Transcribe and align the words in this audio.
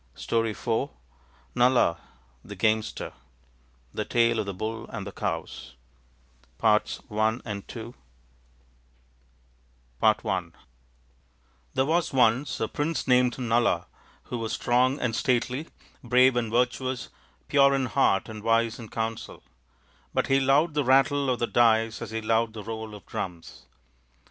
STORY 0.15 0.49
IV 0.49 0.89
NALA 1.53 1.99
THE 2.43 2.55
GAMESTER 2.55 3.13
The 3.93 4.03
Tale 4.03 4.39
of 4.39 4.47
the 4.47 4.53
"Bull 4.55 4.87
and 4.89 5.05
the 5.05 5.11
Cows 5.11 5.75
NALA 6.59 6.79
THE 7.07 7.93
GAMESTER 10.01 10.57
THERE 11.75 11.85
was 11.85 12.13
once 12.13 12.59
a 12.59 12.67
prince 12.67 13.07
named 13.07 13.37
Nala 13.37 13.85
who 14.23 14.39
was 14.39 14.53
strong 14.53 14.99
and 14.99 15.15
stately, 15.15 15.67
brave 16.03 16.35
and 16.35 16.51
virtuous, 16.51 17.09
pure 17.47 17.75
in 17.75 17.85
heart 17.85 18.27
and 18.27 18.41
wise 18.41 18.79
in 18.79 18.89
counsel; 18.89 19.43
but 20.15 20.25
he 20.25 20.39
loved 20.39 20.73
the 20.73 20.83
rattle 20.83 21.29
of 21.29 21.37
the 21.37 21.45
dice 21.45 22.01
as 22.01 22.09
he 22.09 22.21
loved 22.23 22.53
the 22.53 22.63
roll 22.63 22.95
of 22.95 23.05
drums. 23.05 23.67